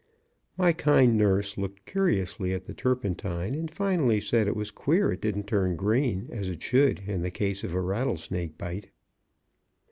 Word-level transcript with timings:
My 0.57 0.73
kind 0.73 1.15
nurse 1.15 1.59
looked 1.59 1.85
curiously 1.85 2.53
at 2.53 2.63
the 2.63 2.73
turpentine, 2.73 3.53
and 3.53 3.69
finally 3.69 4.19
said 4.19 4.47
it 4.47 4.55
was 4.55 4.71
queer 4.71 5.11
it 5.11 5.21
didn't 5.21 5.45
turn 5.45 5.75
green, 5.75 6.27
as 6.31 6.49
it 6.49 6.63
should 6.63 7.03
in 7.07 7.21
the 7.21 7.29
case 7.29 7.63
of 7.63 7.75
a 7.75 7.81
rattle 7.81 8.17
snake 8.17 8.57
bite. 8.57 8.89